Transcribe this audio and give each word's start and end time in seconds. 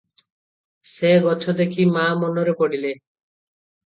ସେ 0.91 1.09
ଗଛ 1.25 1.53
ଦେଖି 1.59 1.85
ମା’ 1.97 2.05
ମନରେ 2.23 2.57
ପଡ଼ିଲେ। 2.61 2.95